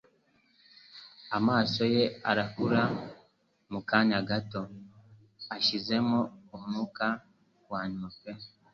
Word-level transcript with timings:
Amaso 1.37 1.81
ye 1.95 2.03
arakura 2.29 2.81
mu 3.71 3.79
kanya 3.89 4.19
gato; 4.29 4.61
yashizemo 5.49 6.19
umwuka 6.55 7.05
wanyuma 7.71 8.07
pe 8.21 8.31